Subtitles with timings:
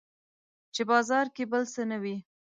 [0.73, 2.17] چې بازار کې بل څه نه وي